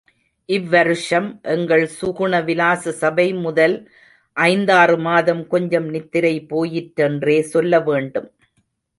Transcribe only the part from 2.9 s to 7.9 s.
சபை, முதல் ஐந்தாறு மாதம் கொஞ்சம் நித்திரை போயிற்றென்றே சொல்ல